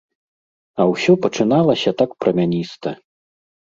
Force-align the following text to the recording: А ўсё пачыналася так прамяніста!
А 0.79 0.87
ўсё 0.93 1.15
пачыналася 1.27 1.97
так 2.03 2.19
прамяніста! 2.25 2.89